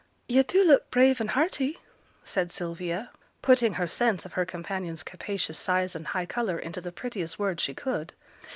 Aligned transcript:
'Yo' 0.27 0.41
do 0.41 0.63
look 0.63 0.89
brave 0.89 1.21
and 1.21 1.29
hearty!' 1.29 1.77
said 2.23 2.51
Sylvia, 2.51 3.11
putting 3.43 3.75
her 3.75 3.85
sense 3.85 4.25
of 4.25 4.33
her 4.33 4.45
companion's 4.47 5.03
capacious 5.03 5.59
size 5.59 5.95
and 5.95 6.07
high 6.07 6.25
colour 6.25 6.57
into 6.57 6.81
the 6.81 6.91
prettiest 6.91 7.37
words 7.37 7.61
she 7.61 7.75
could. 7.75 8.11